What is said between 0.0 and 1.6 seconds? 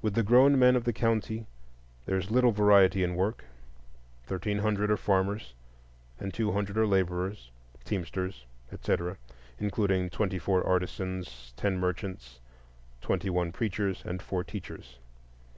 With the grown men of the county